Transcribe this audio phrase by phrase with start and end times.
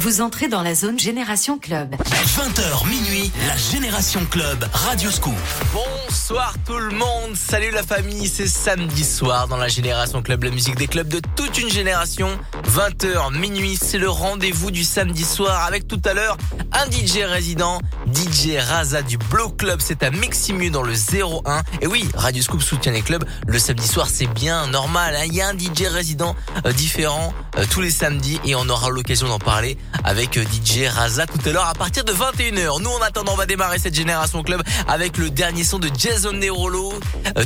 [0.00, 1.94] Vous entrez dans la zone Génération Club.
[1.94, 5.34] 20h minuit, la Génération Club, Radio Scoop.
[5.74, 10.50] Bonsoir tout le monde, salut la famille, c'est samedi soir dans la Génération Club, la
[10.52, 12.30] musique des clubs de toute une génération.
[12.66, 16.38] 20h minuit, c'est le rendez-vous du samedi soir avec tout à l'heure
[16.72, 17.80] un DJ résident,
[18.14, 21.62] DJ Raza du Blow Club, c'est à Miximu dans le 01.
[21.82, 25.24] Et oui, Radio Scoop soutient les clubs, le samedi soir c'est bien normal, hein.
[25.26, 28.88] il y a un DJ résident euh, différent euh, tous les samedis et on aura
[28.88, 32.82] l'occasion d'en parler avec euh, DJ Raza tout à l'heure à partir de 21h.
[32.82, 36.32] Nous en attendant on va démarrer cette Génération Club avec le dernier son de Jason
[36.32, 36.92] Nerolo,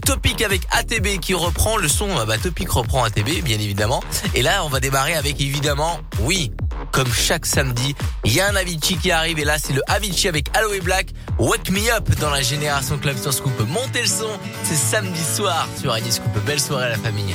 [0.05, 4.03] Topic avec ATB qui reprend le son, bah Topic reprend ATB bien évidemment.
[4.35, 6.53] Et là on va démarrer avec évidemment, oui,
[6.93, 7.95] comme chaque samedi,
[8.25, 11.09] il y a un Avicii qui arrive et là c'est le Avicii avec Aloe Black,
[11.39, 13.59] Wake Me Up dans la Génération Club sur Scoop.
[13.69, 14.31] Montez le son,
[14.63, 16.33] c'est samedi soir sur Radio Scoop.
[16.47, 17.35] Belle soirée à la famille.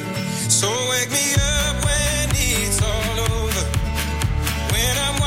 [0.51, 3.65] So wake me up when it's all over.
[4.73, 5.20] When I'm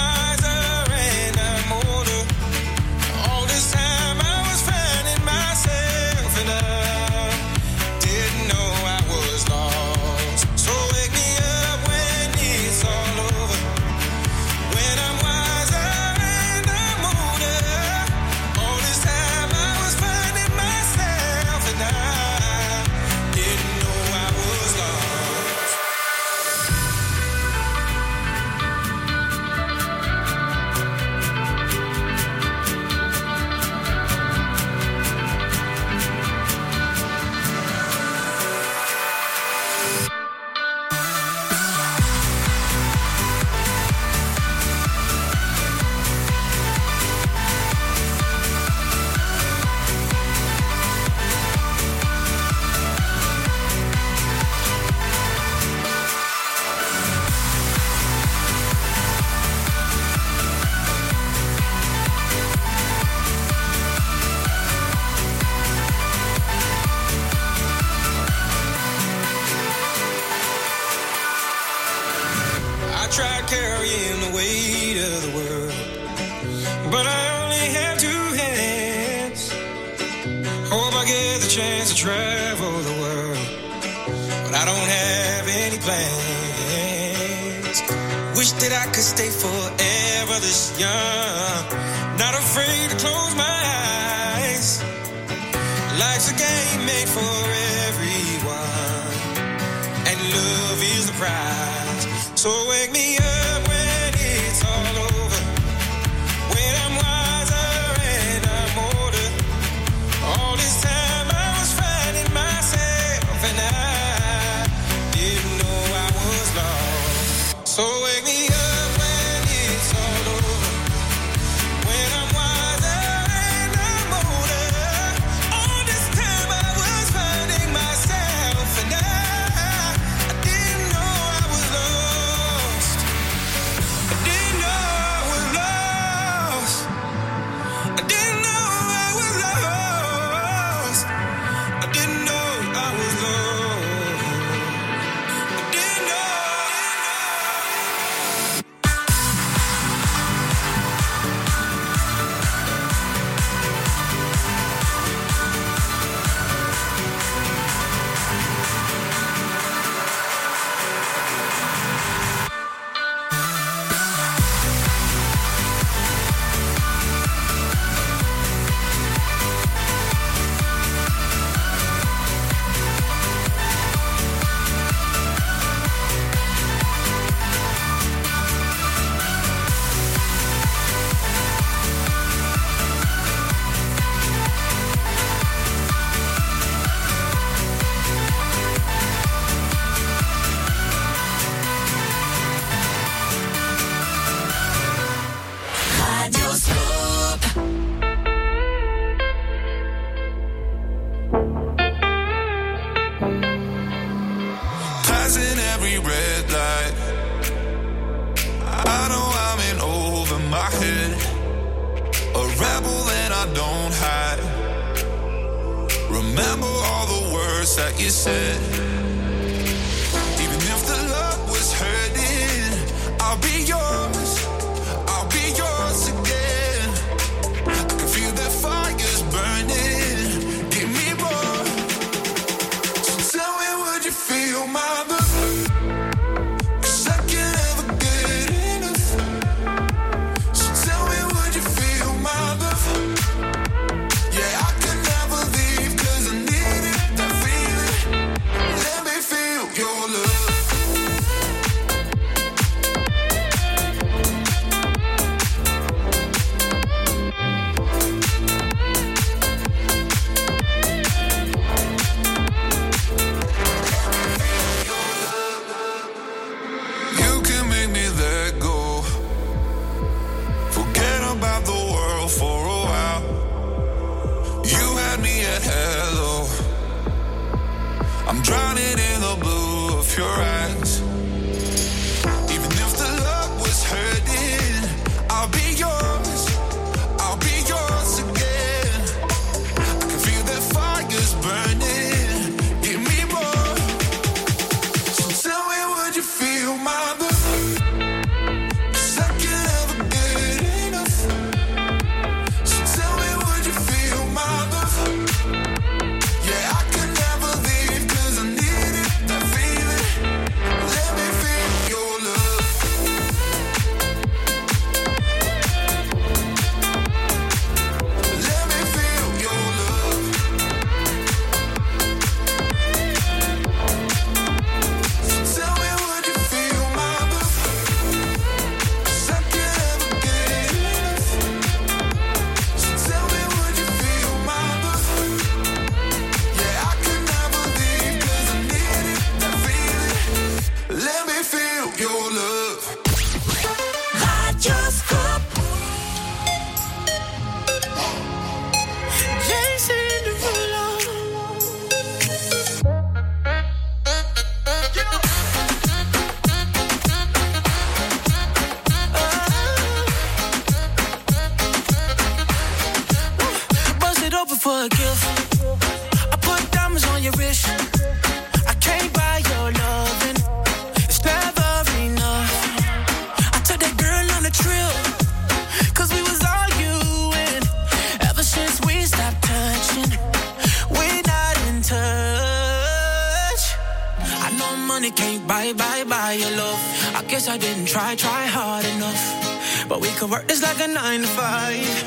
[390.76, 392.04] like a nine to five.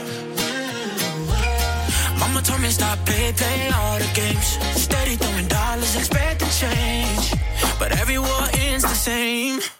[2.19, 4.57] Mama told me stop play, play all the games.
[4.75, 7.33] Steady throwing dollars, expect expecting change.
[7.79, 9.76] But every war ends the same.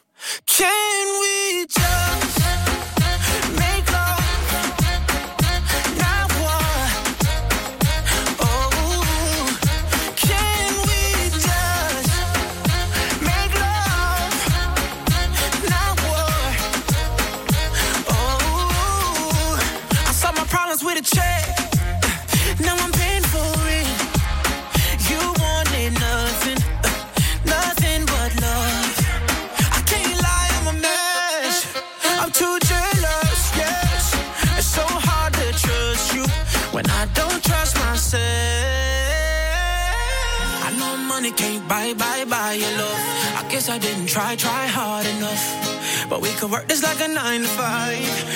[46.47, 46.67] work.
[46.67, 48.26] This like a nine to five.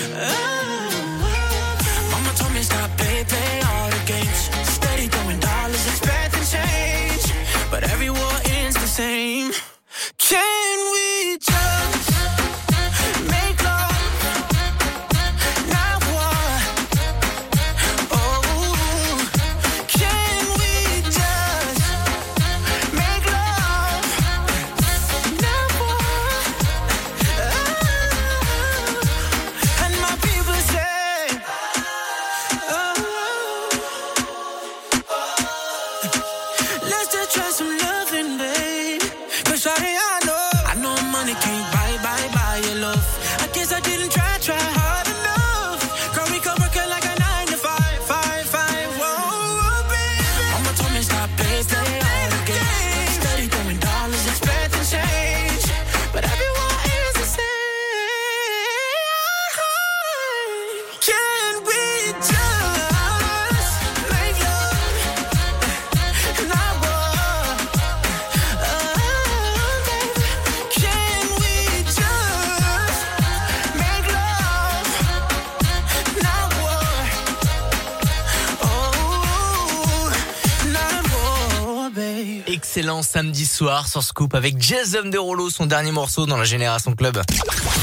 [83.04, 87.22] Samedi soir sur Scoop avec Jason Derulo, son dernier morceau dans la Génération Club.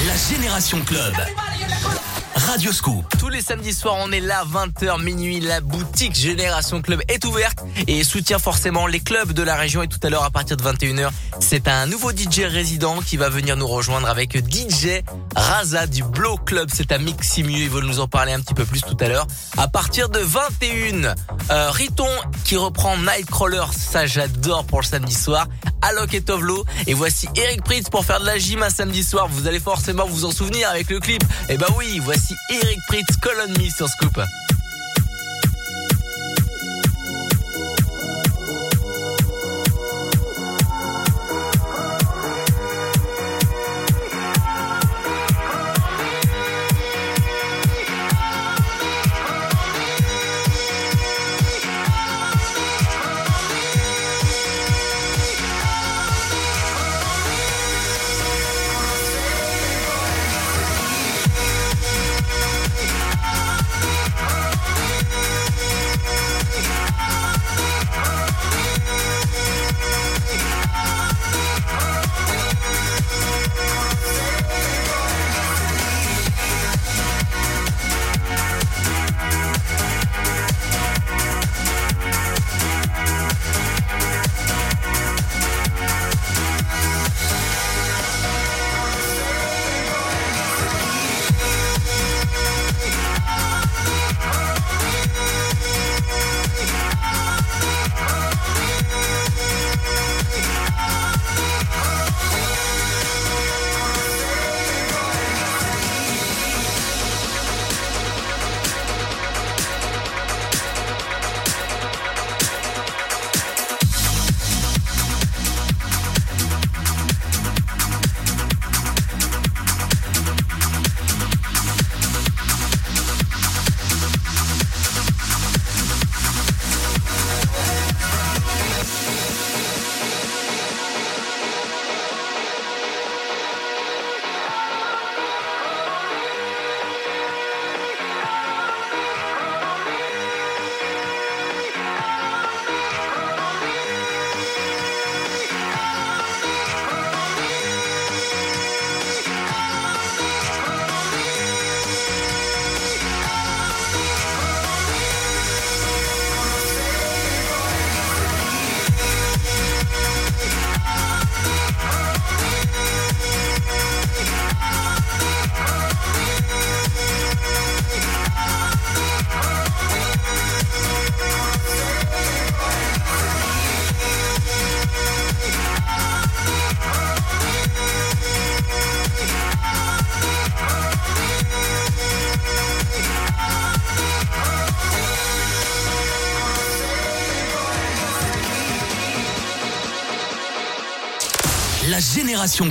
[0.06, 1.14] La Génération Club.
[2.34, 3.04] Radio Scoop.
[3.18, 5.40] Tous les samedis soirs, on est là, 20h minuit.
[5.40, 9.82] La boutique Génération Club est ouverte et soutient forcément les clubs de la région.
[9.82, 11.10] Et tout à l'heure, à partir de 21h,
[11.40, 15.02] c'est un nouveau DJ résident qui va venir nous rejoindre avec DJ
[15.34, 16.68] Raza du Blow Club.
[16.72, 17.52] C'est un Miximu.
[17.52, 19.26] Il va nous en parler un petit peu plus tout à l'heure.
[19.56, 21.14] À partir de 21,
[21.50, 22.08] euh, Riton
[22.44, 23.64] qui reprend Nightcrawler.
[23.76, 25.46] Ça, j'adore pour le samedi soir.
[25.82, 26.64] Alok et Tovlo.
[26.86, 29.28] Et voici Eric Pritz pour faire de la gym un samedi soir.
[29.28, 31.22] Vous allez forcément vous en souvenir avec le clip.
[31.48, 34.20] Et bah oui, voici Eric Pritz, Colon Me sur Scoop.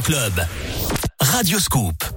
[0.01, 0.47] Club.
[1.17, 2.11] Radio Scoop.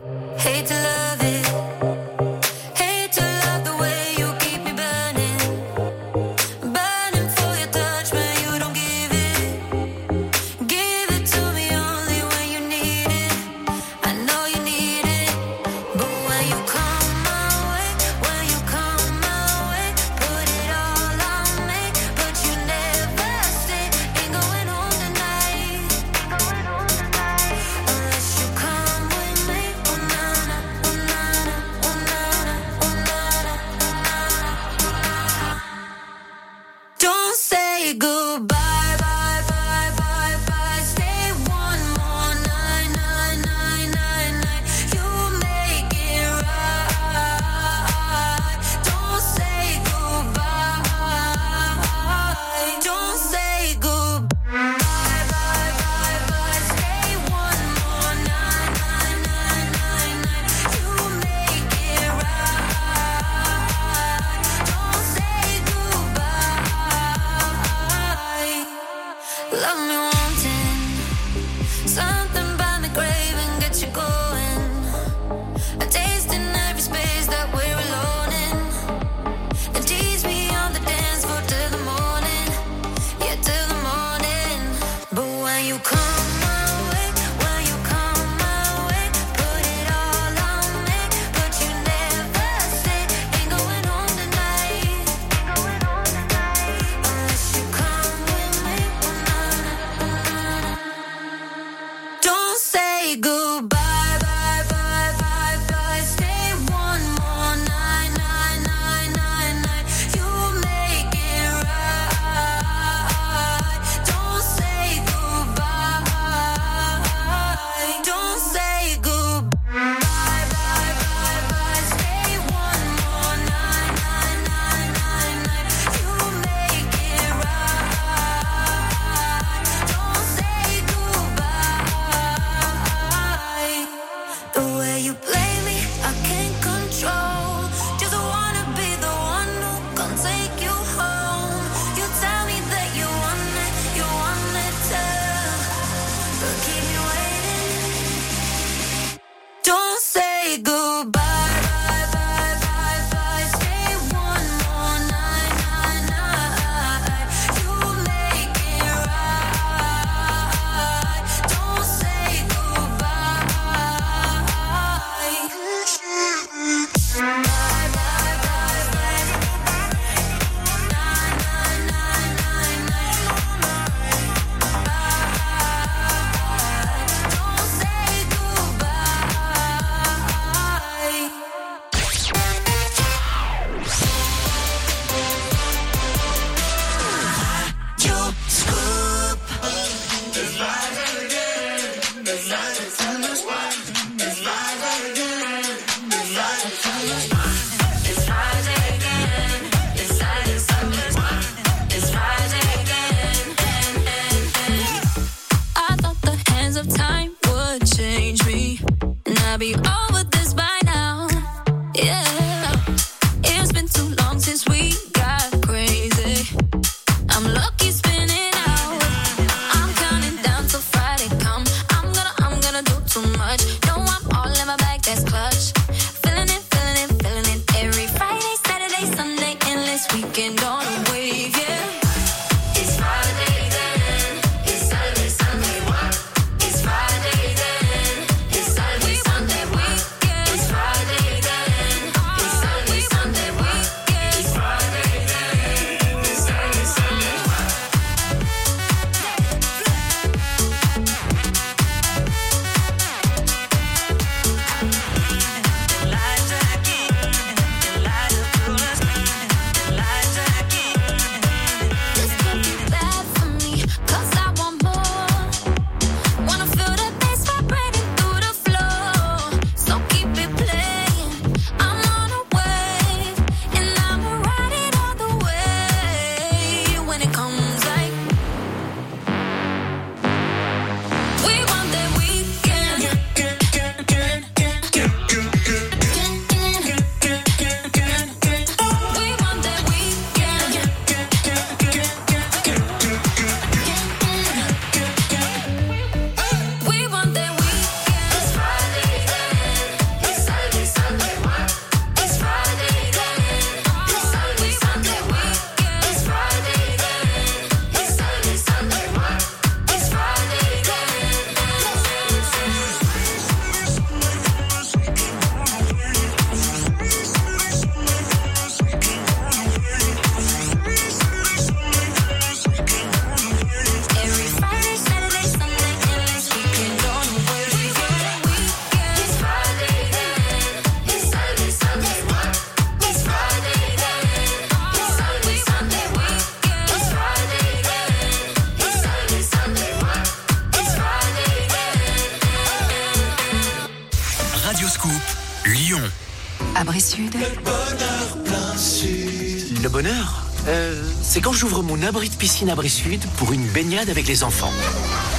[351.60, 354.72] J'ouvre mon abri de piscine Abri Sud pour une baignade avec les enfants.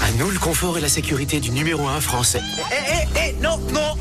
[0.04, 2.44] À nous le confort et la sécurité du numéro un français.
[2.72, 3.96] Eh, eh, eh, non, non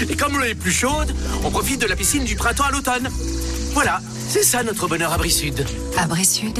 [0.10, 3.08] Et comme l'eau est plus chaude, on profite de la piscine du printemps à l'automne.
[3.72, 5.64] Voilà, c'est ça notre bonheur Abri Sud.
[5.96, 6.58] Abri Sud,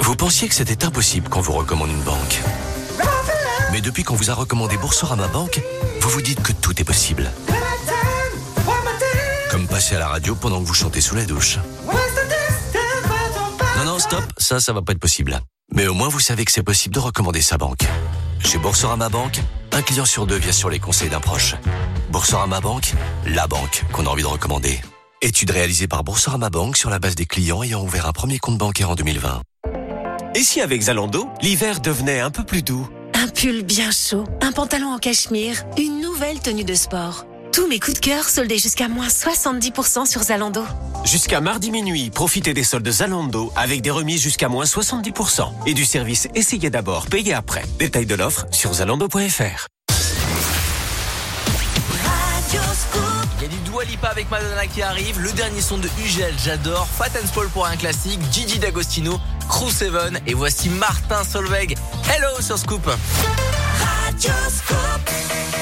[0.00, 2.42] Vous pensiez que c'était impossible qu'on vous recommande une banque.
[3.72, 5.62] Mais depuis qu'on vous a recommandé Boursorama Banque,
[6.02, 7.32] vous vous dites que tout est possible
[9.72, 11.58] passer à la radio pendant que vous chantez sous la douche.
[13.78, 15.40] Non, non, stop, ça, ça va pas être possible.
[15.74, 17.86] Mais au moins, vous savez que c'est possible de recommander sa banque.
[18.44, 19.40] Chez Boursorama Banque,
[19.72, 21.54] un client sur deux vient sur les conseils d'un proche.
[22.10, 22.92] Boursorama Banque,
[23.24, 24.78] la banque qu'on a envie de recommander.
[25.22, 28.58] Étude réalisée par Boursorama Banque sur la base des clients ayant ouvert un premier compte
[28.58, 29.40] bancaire en 2020.
[30.34, 32.86] Et si avec Zalando, l'hiver devenait un peu plus doux?
[33.14, 37.78] Un pull bien chaud, un pantalon en cachemire, une nouvelle tenue de sport tous mes
[37.78, 40.64] coups de cœur soldés jusqu'à moins 70% sur Zalando.
[41.04, 45.84] Jusqu'à mardi minuit, profitez des soldes Zalando avec des remises jusqu'à moins 70% et du
[45.84, 47.62] service Essayez d'abord, payez après.
[47.78, 49.66] Détail de l'offre sur zalando.fr.
[53.38, 56.34] Il y a du Dua Lipa avec Madonna qui arrive, le dernier son de Ugel,
[56.42, 59.92] j'adore, Fat and Paul pour un classique, Gigi D'Agostino, Crew 7
[60.26, 61.74] et voici Martin Solveig.
[62.08, 62.86] Hello sur Scoop.
[62.86, 65.61] Radio Scoop.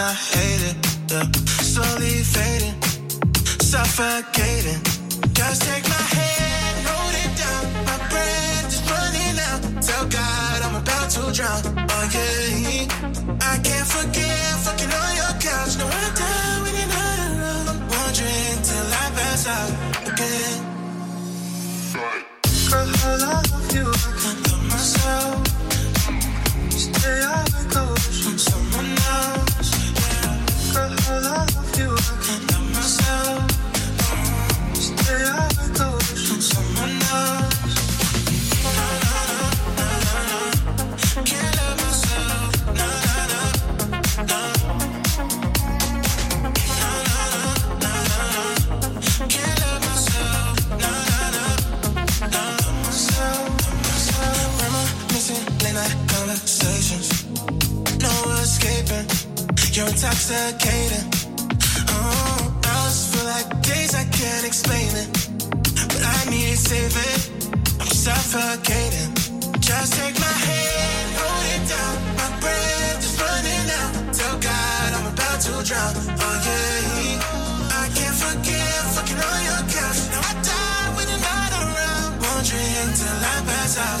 [0.00, 0.76] And I hate it.
[1.10, 1.26] Yeah.
[1.72, 2.76] Slowly fading,
[3.70, 4.80] suffocating.
[5.38, 7.62] Just take my hand, hold it down.
[7.88, 9.60] My breath is running out.
[9.88, 11.60] Tell God I'm about to drown.
[11.94, 12.86] Oh yeah,
[13.50, 15.72] I can't forget fucking on your couch.
[15.80, 17.66] No, I'm down when you're not around.
[17.72, 19.70] I'm wondering till I pass out
[20.10, 20.58] again.
[22.70, 24.19] Girl, I love you.
[59.90, 61.02] Intoxicated,
[61.90, 65.10] Oh, I just feel like days I can't explain it.
[65.90, 67.50] But I need saving.
[67.80, 69.10] I'm suffocating.
[69.58, 71.94] Just take my hand, hold it down.
[72.22, 74.14] My breath is running out.
[74.14, 75.94] Tell God I'm about to drown.
[76.22, 80.00] Oh yeah, I can't forget fucking on your couch.
[80.14, 82.10] Now I die when you're not around.
[82.22, 84.00] Wandering till I pass out.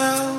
[0.00, 0.29] now.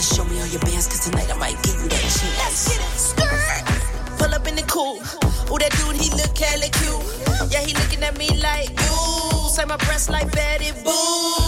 [0.00, 2.38] and show me all your bands, cause tonight I might give you that chance.
[2.40, 4.18] Let's get it, skirt.
[4.18, 5.00] Pull up in the coupe.
[5.52, 7.52] Ooh, that dude, he look hella cute.
[7.52, 11.39] Yeah, he looking at me like, ooh, say my breast like Betty Boo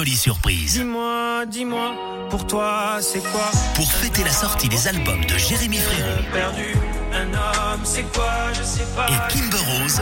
[0.00, 0.72] jolie surprise.
[0.78, 1.92] Dis-moi, dis-moi,
[2.30, 3.50] pour toi c'est quoi?
[3.74, 6.74] Pour fêter la sortie des albums de Jérémy Frérot Perdu,
[7.12, 9.06] un homme, c'est quoi, je sais pas.
[9.08, 10.00] et Kimber Rose,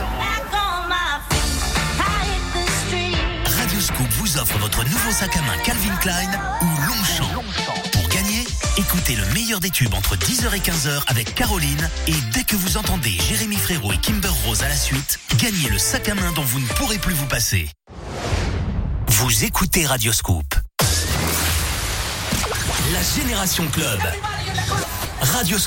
[3.57, 6.31] Radio Scoop vous offre votre nouveau sac à main Calvin Klein
[6.61, 7.43] ou Longchamp.
[7.91, 8.45] Pour gagner,
[8.77, 12.77] écoutez le meilleur des tubes entre 10h et 15h avec Caroline et dès que vous
[12.77, 16.43] entendez Jérémy Frérot et Kimber Rose à la suite, gagnez le sac à main dont
[16.43, 17.67] vous ne pourrez plus vous passer.
[19.21, 20.45] Vous écoutez Radio Scoop.
[22.93, 23.99] La Génération Club.
[25.19, 25.57] Radio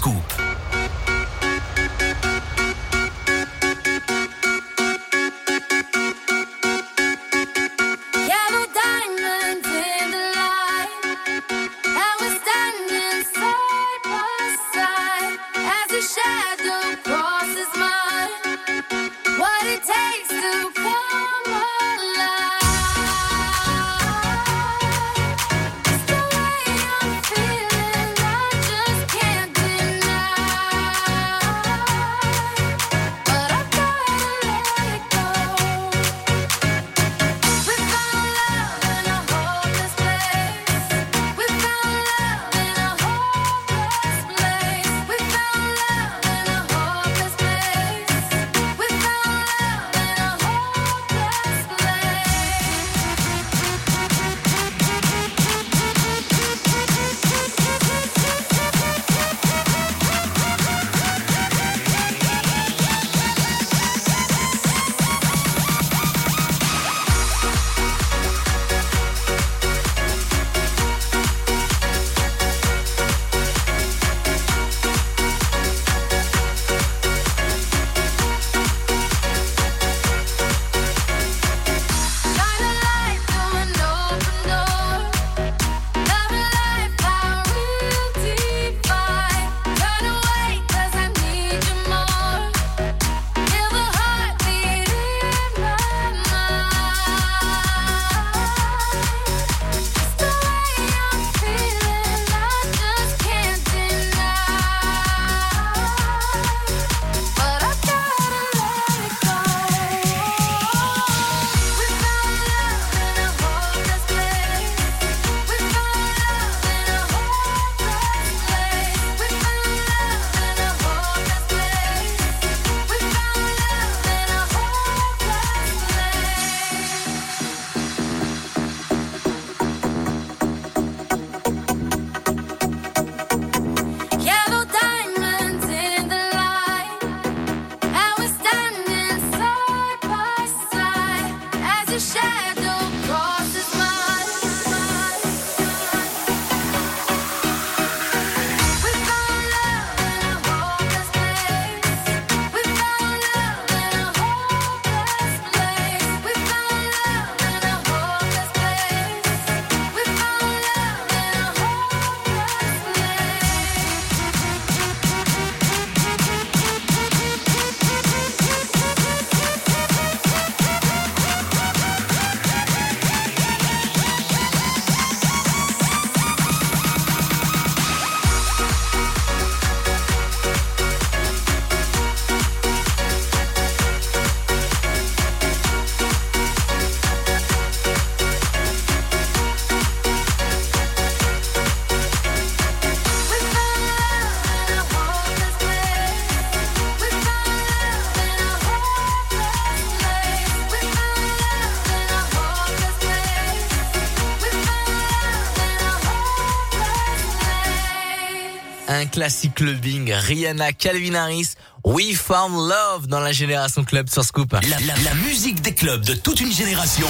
[209.12, 211.50] classique clubbing, Rihanna, Calvin Harris,
[211.84, 214.52] We Found Love dans la Génération Club sur Scoop.
[214.52, 217.06] La, la- la musique des clubs de toute une génération.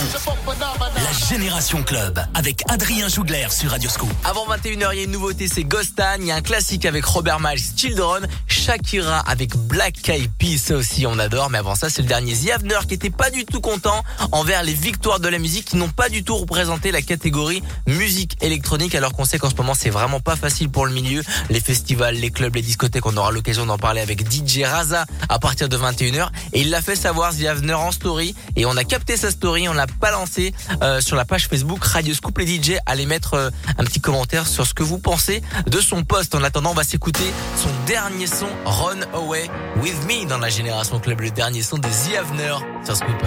[0.96, 4.10] La Génération Club avec Adrien Jougler sur Radio Scoop.
[4.24, 6.16] Avant 21h, il y a une nouveauté, c'est Ghostan.
[6.20, 8.26] Il y a un classique avec Robert Miles, Children.
[8.46, 11.48] Shakira avec Black Eyed Peas, ça aussi on adore.
[11.48, 14.74] Mais avant ça, c'est le dernier The qui était pas du tout content envers les
[14.74, 18.94] victoires de la musique qui n'ont pas du tout représenté la catégorie musique électronique.
[18.94, 21.22] Alors qu'on sait qu'en ce moment, c'est vraiment pas facile pour le milieu.
[21.48, 25.01] Les festivals, les clubs, les discothèques, on aura l'occasion d'en parler avec DJ Raza
[25.32, 26.28] à partir de 21h.
[26.52, 28.34] Et il l'a fait savoir, Ziavner, en story.
[28.56, 32.14] Et on a capté sa story, on l'a balancé euh, sur la page Facebook Radio
[32.14, 32.74] Scoop les DJ.
[32.86, 36.34] Allez mettre euh, un petit commentaire sur ce que vous pensez de son poste.
[36.34, 41.00] En attendant, on va s'écouter son dernier son, Run Away With Me, dans la Génération
[41.00, 41.20] Club.
[41.20, 43.22] Le dernier son de Ziavner sur Scoop.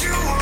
[0.00, 0.37] You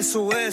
[0.00, 0.49] eso es.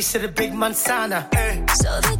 [0.00, 1.28] Reese to the big Manzana.
[1.34, 1.62] Hey.
[1.62, 1.72] Eh.
[1.74, 2.19] So they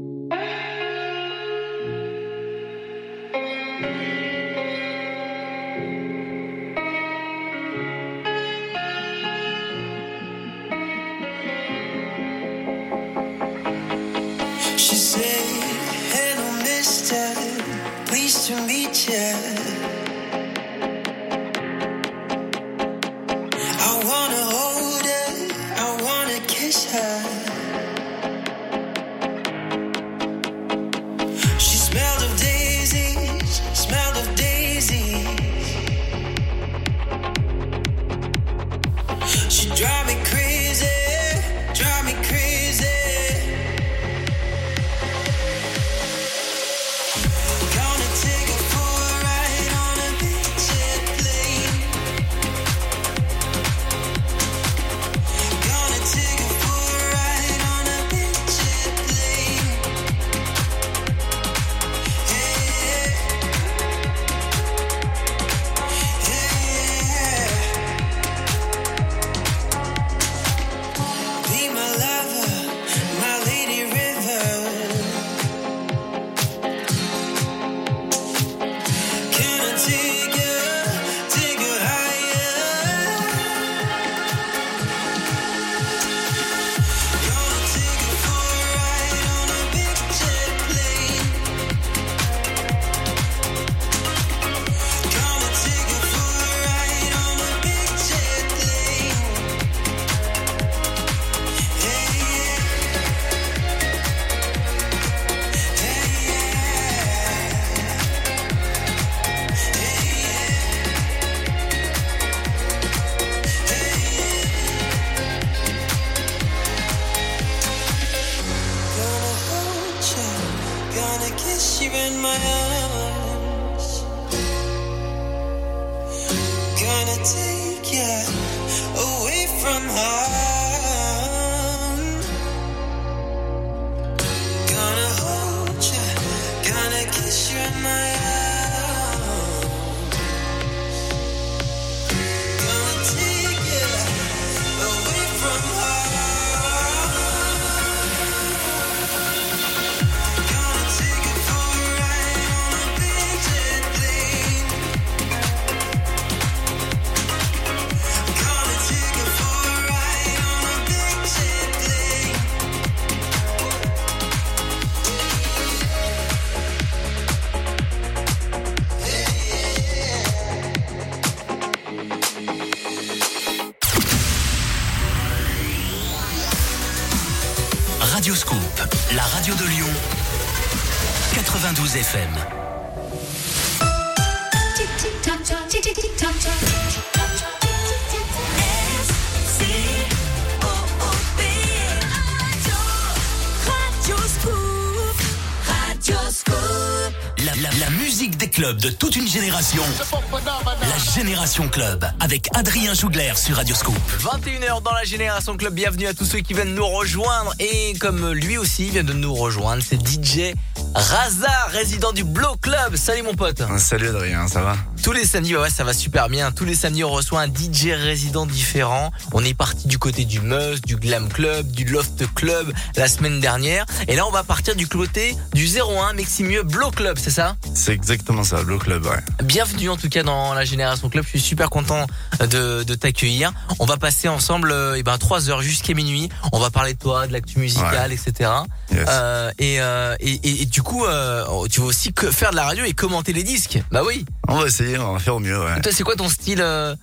[198.73, 199.83] De toute une génération.
[200.31, 203.95] La Génération Club avec Adrien Jougler sur Radio Scoop.
[204.19, 208.31] 21h dans la Génération Club, bienvenue à tous ceux qui viennent nous rejoindre et comme
[208.31, 210.53] lui aussi vient de nous rejoindre, c'est DJ
[210.95, 212.95] Raza, résident du Blow Club.
[212.95, 213.61] Salut mon pote.
[213.77, 214.77] Salut Adrien, ça va?
[215.03, 216.51] Tous les samedis, ouais, ça va super bien.
[216.51, 219.11] Tous les samedis, on reçoit un DJ résident différent.
[219.33, 223.39] On est parti du côté du Meuse, du Glam Club, du Loft Club la semaine
[223.39, 223.85] dernière.
[224.07, 227.55] Et là, on va partir du côté du 01 Meximieux Blow Club, c'est ça?
[227.73, 229.17] C'est exactement ça, Blow Club, ouais.
[229.43, 231.23] Bienvenue en tout cas dans la Génération Club.
[231.25, 232.05] Je suis super content
[232.39, 233.51] de, de t'accueillir.
[233.79, 236.29] On va passer ensemble euh, eh ben, 3 heures jusqu'à minuit.
[236.53, 238.51] On va parler de toi, de l'actu musicale, etc.
[238.91, 239.05] Yes.
[239.09, 242.55] Euh, et, euh, et, et- et du coup, euh, tu vas aussi que faire de
[242.55, 243.79] la radio et commenter les disques?
[243.91, 244.25] Bah oui.
[244.47, 245.81] On va essayer, on va faire au mieux, ouais.
[245.81, 246.95] Toi, c'est quoi ton style euh,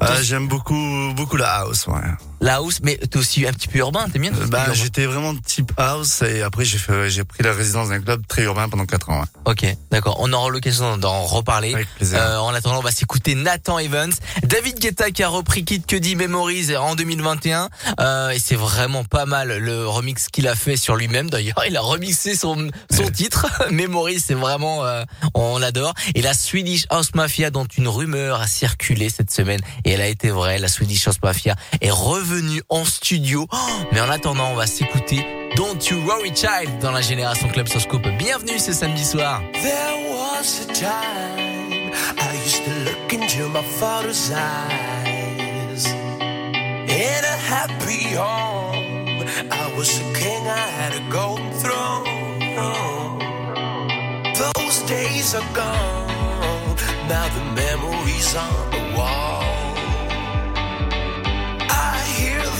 [0.00, 1.94] Ah, J'aime beaucoup, beaucoup la house, ouais.
[2.44, 5.34] La house, mais t'es aussi un petit peu urbain, t'es bien Euh, Bah, j'étais vraiment
[5.34, 8.84] type house et après j'ai fait, j'ai pris la résidence d'un club très urbain pendant
[8.84, 9.20] 4 ans.
[9.20, 9.26] ouais.
[9.52, 10.16] Ok, d'accord.
[10.20, 11.74] On aura l'occasion d'en reparler.
[11.96, 12.18] plaisir.
[12.20, 16.16] Euh, en attendant, on va s'écouter Nathan Evans, David Guetta qui a repris Kid Cudi
[16.16, 17.70] Memories en 2021.
[18.00, 21.30] Euh, et c'est vraiment pas mal le remix qu'il a fait sur lui-même.
[21.30, 24.20] D'ailleurs, il a remixé son son titre Memories.
[24.20, 25.94] C'est vraiment, euh, on l'adore.
[26.14, 30.08] Et la Swedish House Mafia, dont une rumeur a circulé cette semaine et elle a
[30.08, 30.58] été vraie.
[30.58, 32.33] La Swedish House Mafia est revenue
[32.68, 33.46] en studio.
[33.52, 33.56] Oh,
[33.92, 35.24] mais en attendant, on va s'écouter
[35.56, 37.80] Don't You Worry Child dans la Génération Club sur
[38.18, 39.40] Bienvenue ce samedi soir.
[39.52, 45.86] There was a time I used to look into my father's eyes.
[45.86, 52.04] In a happy home, I was a king, I had a golden throne.
[54.34, 56.76] Those days are gone,
[57.08, 58.83] now the memories are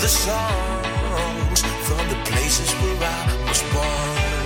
[0.04, 4.44] the songs from the places where I was born.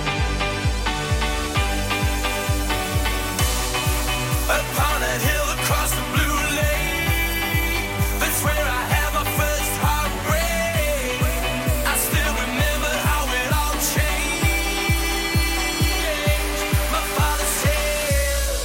[4.59, 7.91] Upon a hill across the blue lake,
[8.21, 11.19] that's where I had my first heartbreak.
[11.91, 15.35] I still remember how it all changed.
[16.95, 18.55] My father said,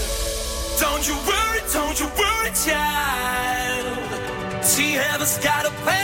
[0.84, 3.98] Don't you worry, don't you worry, child.
[4.64, 6.03] See, heaven's got a plan.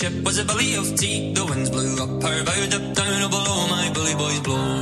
[0.00, 1.34] Ship was a belly of tea.
[1.34, 4.79] The winds blew up her bow, up down, below my bully boys blow.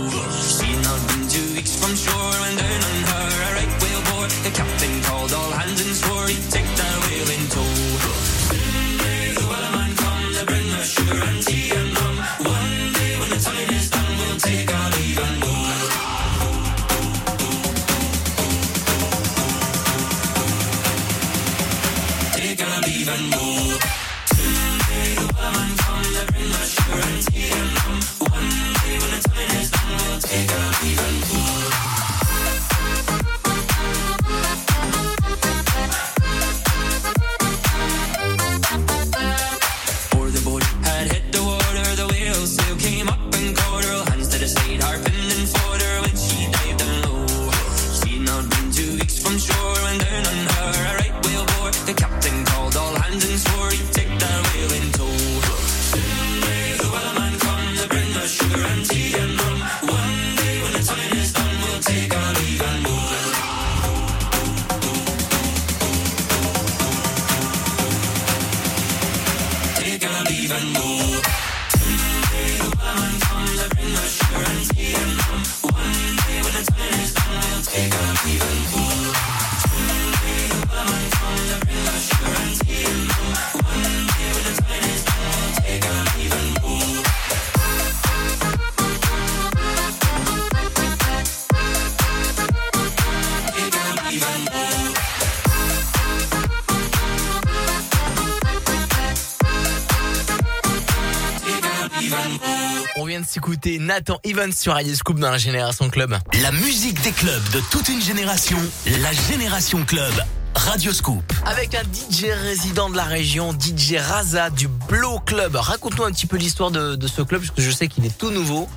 [103.88, 106.14] Nathan Evans sur Radio Scoop dans la Génération Club.
[106.42, 108.58] La musique des clubs de toute une génération,
[109.00, 110.12] la Génération Club,
[110.54, 111.24] Radio Scoop.
[111.46, 115.56] Avec un DJ résident de la région, DJ Raza du Blow Club.
[115.56, 118.18] Raconte-nous un petit peu l'histoire de, de ce club, parce que je sais qu'il est
[118.18, 118.68] tout nouveau.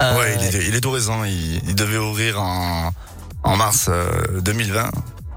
[0.00, 1.24] Euh, Ouais, il est, il est tout récent.
[1.24, 2.90] Il, il devait ouvrir en,
[3.42, 4.90] en mars euh, 2020.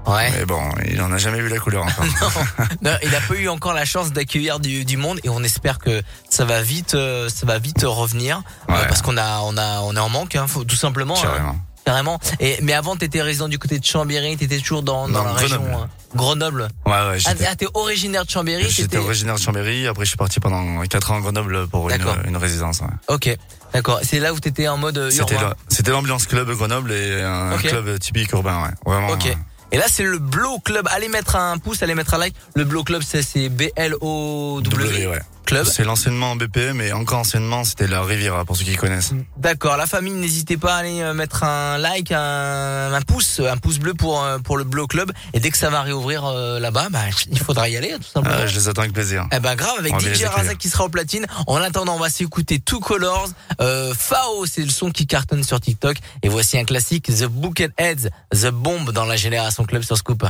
[0.08, 0.30] Ouais.
[0.32, 0.60] Mais bon,
[0.90, 2.04] il en a jamais vu la couleur encore.
[2.82, 5.78] Non, il n'a pas eu encore la chance d'accueillir du, du monde et on espère
[5.78, 9.80] que ça va vite, euh, ça va vite revenir euh, parce qu'on a, on a,
[9.82, 11.16] on est en manque, hein, faut, tout simplement.
[11.18, 11.22] hein.
[11.22, 11.56] Carrément.
[11.84, 12.20] Carrément.
[12.40, 15.56] Et mais avant, t'étais résident du côté de Chambéry, t'étais toujours dans, dans la région
[15.62, 15.82] Grenoble.
[15.82, 15.88] hein.
[16.14, 16.68] Grenoble.
[16.86, 18.66] Ouais, ouais, Ah, ah, t'es originaire de Chambéry.
[18.68, 22.36] J'étais originaire de Chambéry, après je suis parti pendant 4 ans à Grenoble pour une,
[22.36, 22.80] résidence.
[22.80, 22.86] ouais.
[23.14, 23.34] Ok,
[23.72, 24.00] d'accord.
[24.02, 25.54] C'est là où t'étais en mode euh, C'était urbain.
[25.68, 28.70] C'était l'ambiance club Grenoble et un club typique urbain, ouais.
[28.84, 29.08] Vraiment.
[29.08, 29.24] Ok.
[29.24, 29.36] ouais.
[29.72, 30.86] Et là, c'est le Blow Club.
[30.90, 32.34] Allez mettre un pouce, allez mettre un like.
[32.54, 35.06] Le Blow Club, c'est c'est B-L-O-W.
[35.06, 35.20] Ouais.
[35.48, 35.64] Club.
[35.64, 39.12] C'est l'anciennement BPM et encore anciennement c'était la Riviera pour ceux qui connaissent.
[39.38, 43.56] D'accord, la famille, n'hésitez pas à aller euh, mettre un like, un, un pouce, un
[43.56, 45.10] pouce bleu pour euh, pour le Blow Club.
[45.32, 47.00] Et dès que ça va réouvrir euh, là-bas, bah,
[47.30, 48.36] il faudra y aller, tout simplement.
[48.40, 49.26] Ah, je les attends avec plaisir.
[49.32, 50.24] Eh ben grave avec DJ.
[50.24, 51.24] Razak qui sera au platine.
[51.46, 53.30] En attendant, on va s'écouter Two Colors.
[53.62, 55.96] Euh, Fao, c'est le son qui cartonne sur TikTok.
[56.22, 60.24] Et voici un classique, The Bucketheads, The Bomb dans la Génération Club sur Scoop.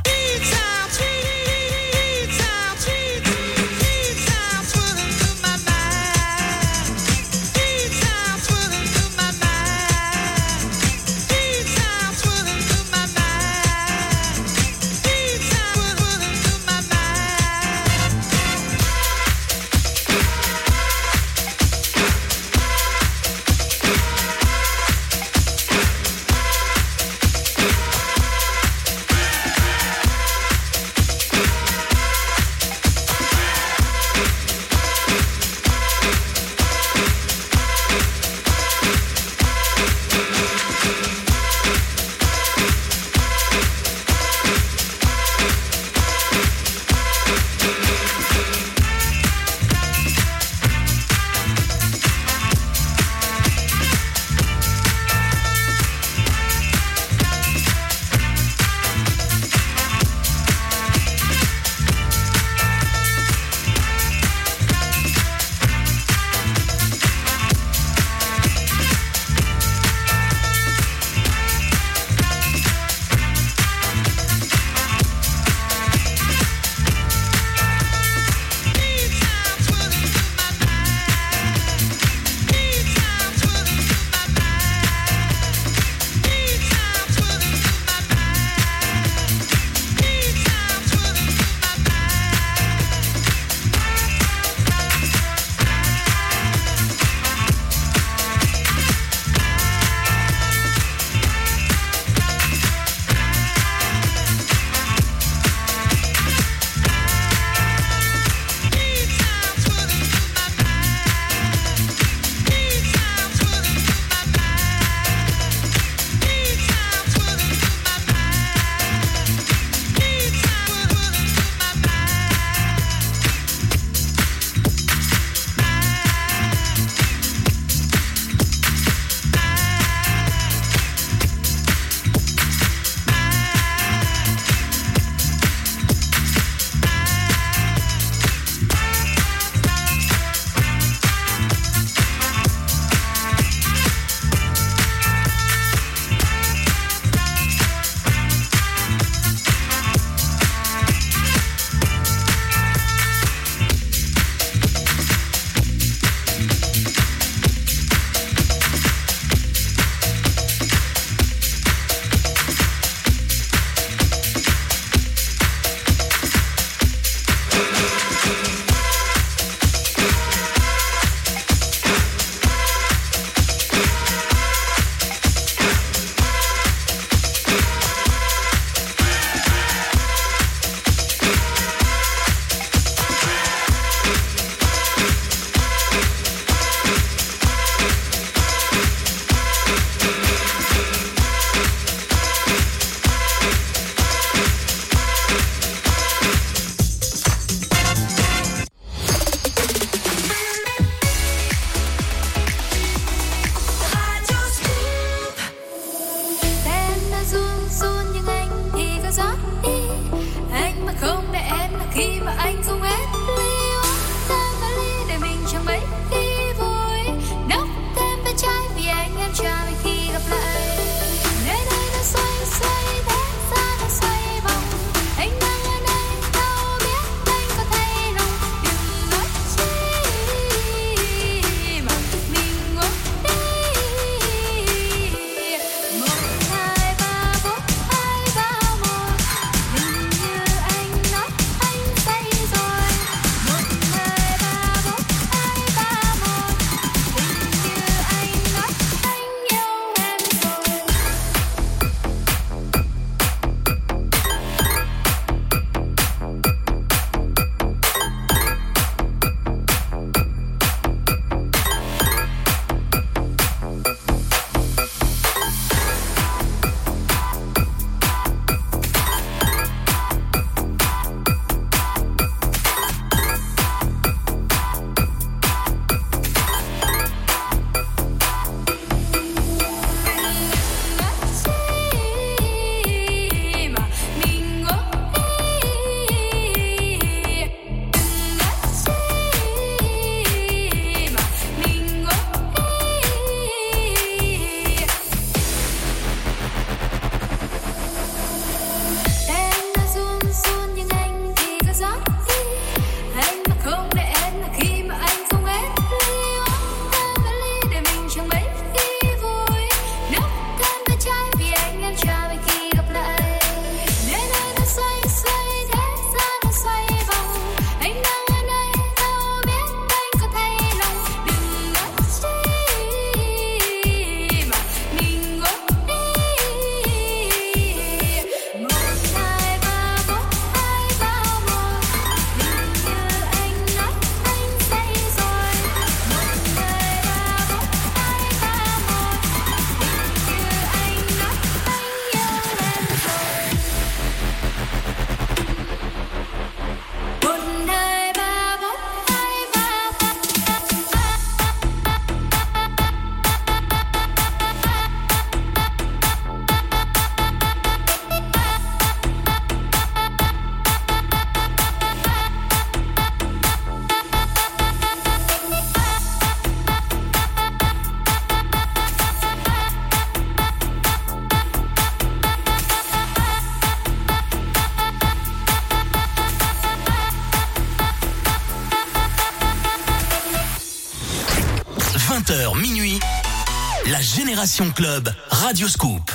[384.67, 386.08] Club, Radio Scoop.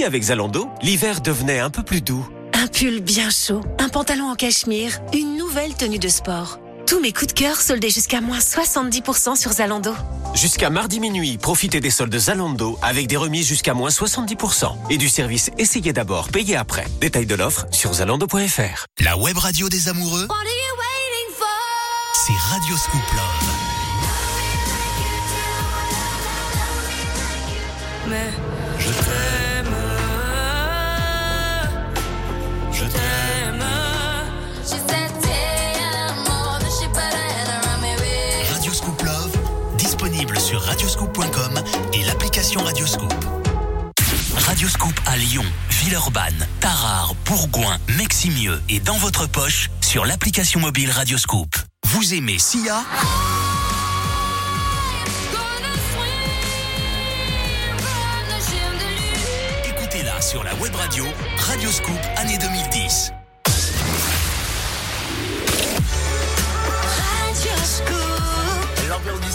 [0.00, 2.26] Avec Zalando, l'hiver devenait un peu plus doux.
[2.54, 6.58] Un pull bien chaud, un pantalon en cachemire, une nouvelle tenue de sport.
[6.86, 9.94] Tous mes coups de cœur soldés jusqu'à moins 70% sur Zalando.
[10.34, 15.10] Jusqu'à mardi minuit, profitez des soldes Zalando avec des remises jusqu'à moins 70% et du
[15.10, 16.86] service Essayez d'abord, payez après.
[17.00, 18.86] Détail de l'offre sur zalando.fr.
[18.98, 20.26] La web radio des amoureux,
[22.26, 23.02] c'est Radio Scoop
[45.12, 51.54] à Lyon, Villeurbanne, Tarare, Bourgoin, Meximieux et dans votre poche sur l'application mobile Radioscoop.
[51.86, 52.82] Vous aimez SIA?
[59.68, 61.04] Écoutez-la sur la web radio
[61.36, 63.12] Radioscoop année 2010.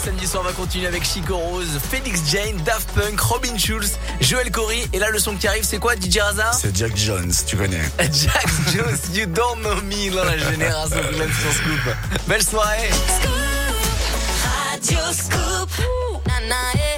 [0.08, 4.50] samedi soir, on va continuer avec Chico Rose, Félix Jane, Daft Punk, Robin Schulz, Joel
[4.50, 4.88] Corey.
[4.94, 6.50] Et là, le son qui arrive, c'est quoi, DJ Raza?
[6.52, 7.82] C'est Jack Jones, tu connais.
[7.98, 11.94] Jack Jones, you don't know me dans la génération Glenn sur Scoop.
[12.26, 12.90] Belle soirée.
[13.20, 13.30] Scoop,
[14.70, 15.70] Radio Scoop.
[16.74, 16.97] Eh.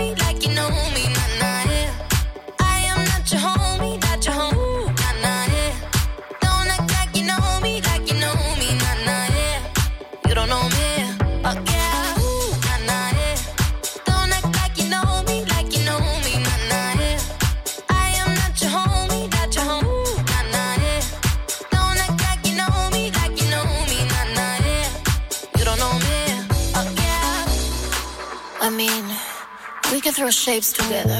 [30.21, 31.19] throw shapes together,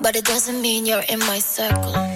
[0.00, 2.15] but it doesn't mean you're in my circle.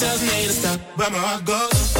[0.00, 1.99] tells me to stop, but my heart goes.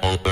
[0.00, 0.31] Bye.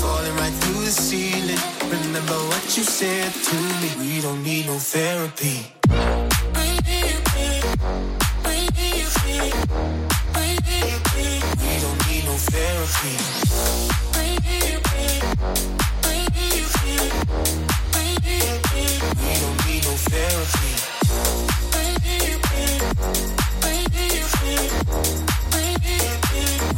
[0.00, 1.60] falling right through the ceiling,
[1.90, 3.88] remember what you said to me.
[4.00, 5.66] We don't need no therapy.
[11.62, 13.14] We don't need no therapy.
[19.22, 20.74] We don't need no therapy.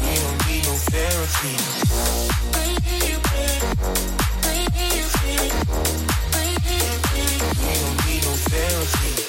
[0.04, 0.41] We don't
[0.90, 1.56] therapy.
[7.64, 9.21] We don't need no therapy.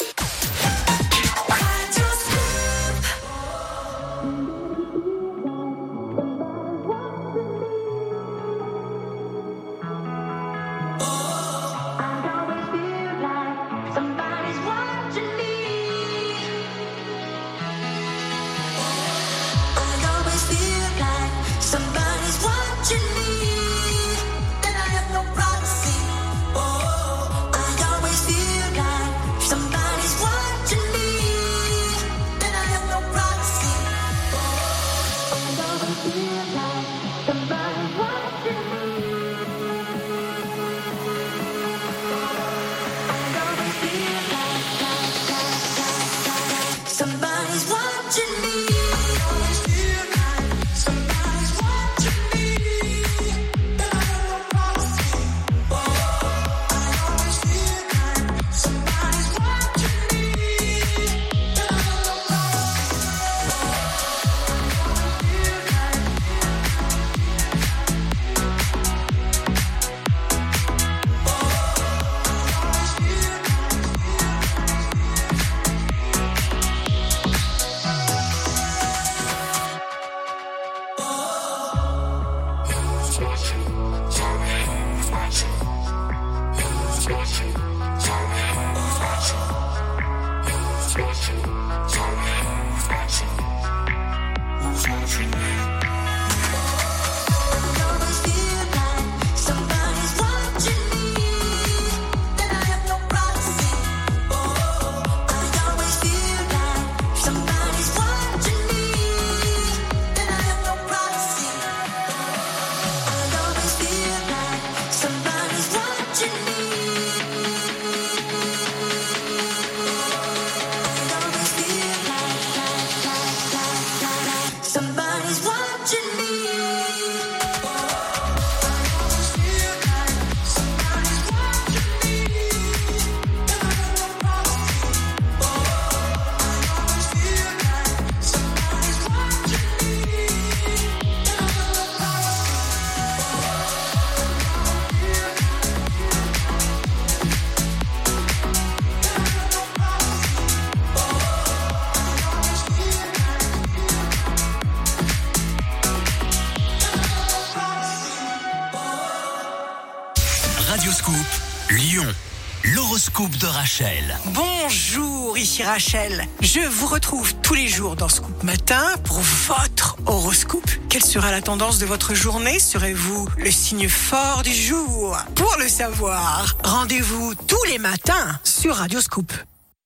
[163.74, 164.20] Rachel.
[164.26, 166.28] Bonjour, ici Rachel.
[166.42, 170.70] Je vous retrouve tous les jours dans Scoop Matin pour votre horoscope.
[170.90, 172.60] Quelle sera la tendance de votre journée?
[172.60, 175.18] Serez-vous le signe fort du jour?
[175.34, 179.34] Pour le savoir, rendez-vous tous les matins sur Radioscoop.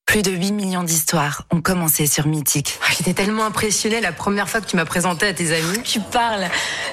[0.06, 2.80] Plus de 8 millions d'histoires ont commencé sur Mythique.
[2.82, 5.82] Ah, J'étais tellement impressionnée la première fois que tu m'as présenté à tes amis.
[5.84, 6.48] Tu parles.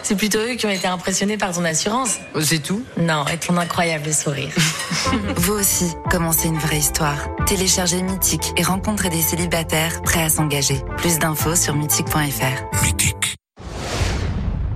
[0.04, 2.18] C'est plutôt eux qui ont été impressionnés par ton assurance.
[2.40, 2.84] C'est tout?
[2.96, 4.50] Non, et ton incroyable sourire.
[5.36, 7.18] Vous aussi, commencez une vraie histoire.
[7.46, 10.82] Téléchargez Mythique et rencontrez des célibataires prêts à s'engager.
[10.96, 12.64] Plus d'infos sur mythique.fr.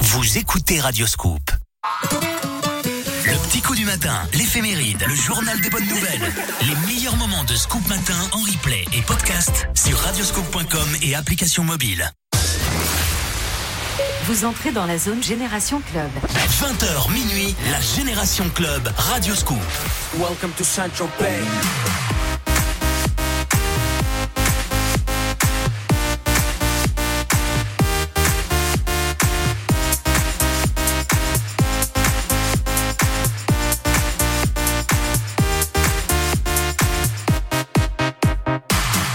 [0.00, 1.50] Vous écoutez Radioscoop.
[3.24, 6.32] Le petit coup du matin, l'éphéméride, le journal des bonnes nouvelles.
[6.62, 12.10] Les meilleurs moments de Scoop Matin en replay et podcast sur radioscoop.com et application mobile.
[14.28, 16.10] Vous entrez dans la zone Génération Club.
[16.60, 19.56] 20h minuit, la Génération Club Radioscoop.
[20.18, 21.40] Welcome to Central Bay.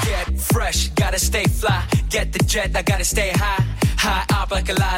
[0.06, 1.84] Get fresh, gotta stay fly.
[2.10, 3.63] Get the jet, I gotta stay high.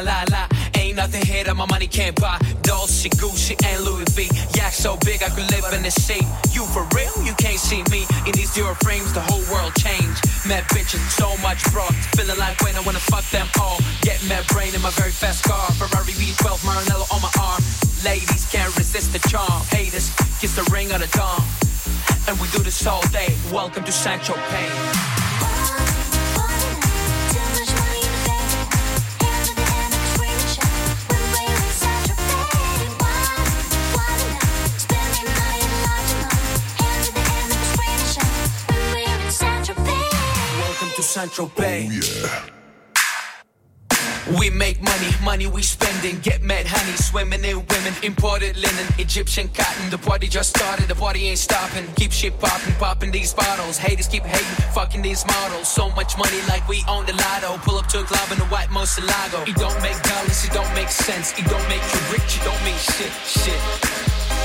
[0.00, 0.46] la la.
[0.74, 2.38] Ain't nothing here that my money can't buy.
[2.62, 4.28] Dolce, Gucci, and Louis V.
[4.54, 6.20] Yak so big I could live in the sea.
[6.52, 7.12] You for real?
[7.24, 9.12] You can't see me in these zero frames.
[9.12, 10.20] The whole world changed.
[10.46, 11.94] Mad bitches, so much broad.
[12.16, 13.78] Feeling like when I wanna fuck them all.
[14.02, 15.66] Get mad brain in my very fast car.
[15.78, 17.62] Ferrari V12 Maranello on my arm.
[18.04, 19.62] Ladies can't resist the charm.
[19.72, 21.42] Haters kiss the ring on the dawn.
[22.28, 23.34] And we do this all day.
[23.52, 26.05] Welcome to Sancho Payne.
[41.16, 41.88] Central Bay.
[41.88, 42.44] Oh,
[44.38, 46.20] we make money, money we spending.
[46.20, 47.94] Get mad honey, swimming in women.
[48.02, 49.88] Imported linen, Egyptian cotton.
[49.88, 51.88] The party just started, the party ain't stopping.
[51.96, 53.78] Keep shit popping, popping these bottles.
[53.78, 55.68] Haters keep hating, fucking these models.
[55.68, 57.56] So much money like we own the lotto.
[57.64, 59.48] Pull up to a club in a white Moselago.
[59.48, 61.32] It don't make dollars, it don't make sense.
[61.40, 63.60] It don't make you rich, it don't mean shit, shit.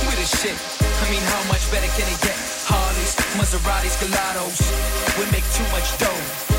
[0.08, 0.56] We the shit.
[1.04, 2.40] I mean, how much better can it get?
[2.64, 4.56] Harleys, Maseratis, Gelatos.
[5.20, 6.51] We make too much dough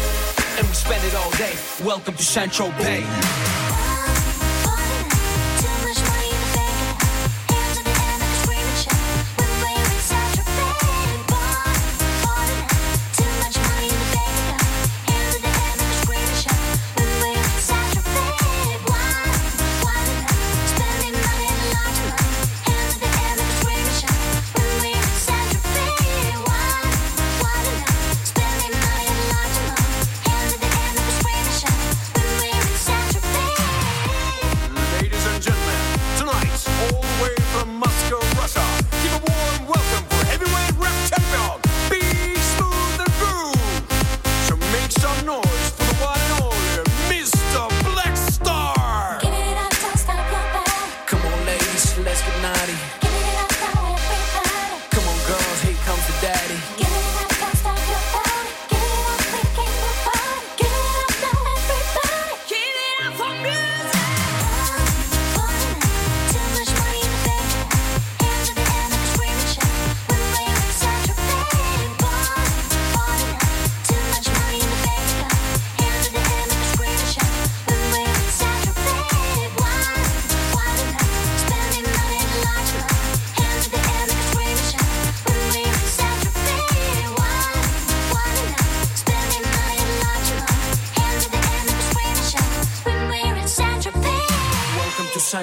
[0.59, 1.55] and we spend it all day.
[1.85, 3.92] Welcome to Central Bay.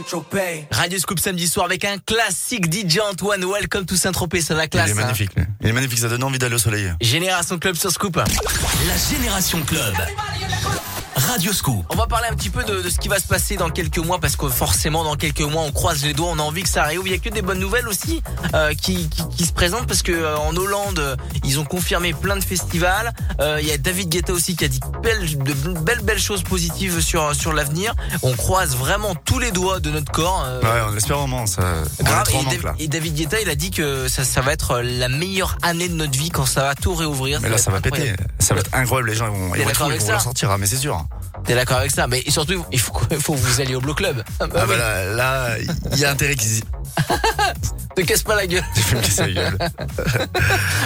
[0.10, 0.66] Saint-Tropez.
[0.72, 3.46] Radio Scoop samedi soir avec un classique DJ Antoine.
[3.46, 4.90] Welcome to Saint-Tropez, ça va Il classe.
[4.90, 4.96] est hein.
[4.96, 5.30] magnifique.
[5.62, 6.92] Il est magnifique, ça donne envie d'aller au soleil.
[7.00, 8.16] Génération Club sur Scoop.
[8.18, 9.94] La Génération Club.
[11.54, 11.86] Scoop.
[11.90, 14.00] On va parler un petit peu de, de ce qui va se passer dans quelques
[14.00, 16.70] mois parce que forcément dans quelques mois on croise les doigts, on a envie que
[16.70, 17.02] ça arrive.
[17.06, 18.22] Il y a que des bonnes nouvelles aussi
[18.56, 22.36] euh, qui, qui, qui se présentent parce que euh, en Hollande ils ont confirmé plein
[22.36, 23.14] de festivals.
[23.40, 26.42] Euh, il y a David Guetta aussi qui a dit belles, de belles belles choses
[26.44, 27.94] positives sur sur l'avenir.
[28.24, 30.44] On croise vraiment tous les doigts de notre corps.
[30.48, 31.46] euh, Ouais, on l'espère vraiment.
[31.46, 31.62] Ça,
[32.02, 32.76] Grave, et, manque, Dav- là.
[32.80, 35.94] et David Guetta, il a dit que ça, ça va être la meilleure année de
[35.96, 37.40] notre vie quand ça va tout réouvrir.
[37.42, 38.14] Mais là, ça va être péter.
[38.40, 39.10] Ça va être incroyable.
[39.10, 41.06] Les gens ils vont, ils vont, ils vont ça la sortir, ah, mais c'est sûr.
[41.46, 43.98] T'es d'accord avec ça Mais surtout, il faut, il faut que vous alliez au Bloc
[43.98, 44.24] Club.
[44.40, 45.58] Ah bah là, là,
[45.92, 46.62] il y a intérêt qu'ils
[47.96, 48.64] Te casse pas la gueule.
[49.18, 49.58] La gueule.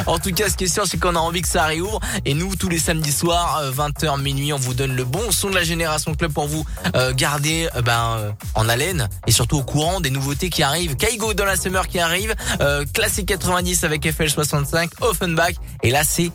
[0.05, 1.99] En tout cas, ce qui est sûr, c'est qu'on a envie que ça réouvre.
[2.25, 5.49] Et nous, tous les samedis soirs, euh, 20h minuit, on vous donne le bon son
[5.49, 6.65] de la Génération Club pour vous
[6.95, 10.95] euh, garder euh, ben, euh, en haleine et surtout au courant des nouveautés qui arrivent.
[10.95, 15.53] Kaigo dans la Summer qui arrive, euh, Classique 90 avec FL65, Offenbach.
[15.83, 16.31] Et là, c'est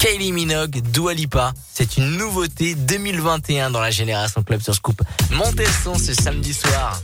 [0.00, 1.52] Kylie Minogue, Dua Lipa.
[1.74, 5.02] C'est une nouveauté 2021 dans la Génération Club sur Scoop.
[5.30, 6.98] Montez le son ce samedi soir.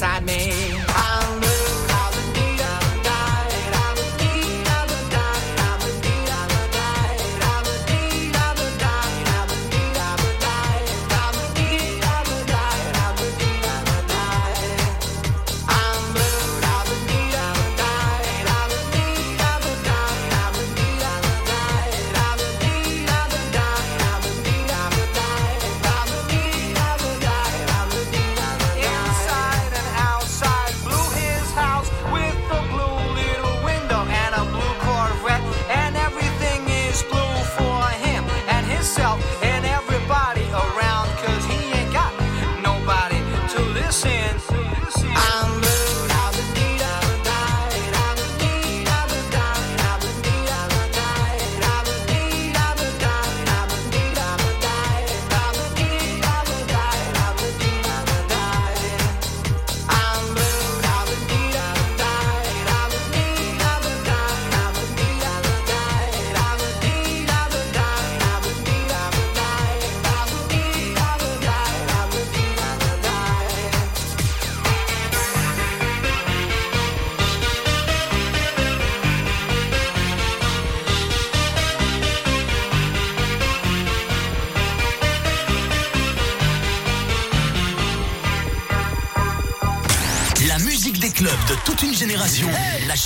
[0.00, 0.39] Side man.